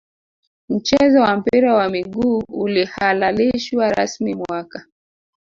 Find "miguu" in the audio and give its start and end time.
1.89-2.43